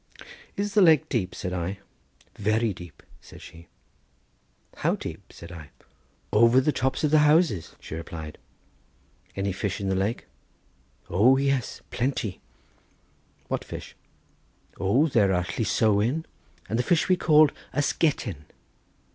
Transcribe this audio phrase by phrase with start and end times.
[0.57, 1.77] "Is the lake deep?" said I.
[2.35, 3.67] "Very deep," said she.
[4.77, 5.69] "How deep?" said I.
[6.33, 8.39] "Over the tops of the houses," she replied.
[9.35, 10.25] "Any fish in the lake?"
[11.07, 11.81] "O yes!
[11.91, 12.41] plenty."
[13.47, 13.95] "What fish?"
[14.79, 16.25] "O there are llysowen,
[16.67, 18.45] and the fish we call ysgetten."